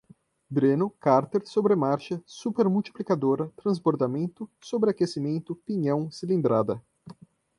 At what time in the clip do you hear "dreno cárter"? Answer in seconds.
0.49-1.45